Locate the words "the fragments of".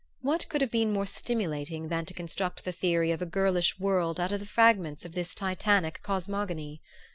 4.39-5.11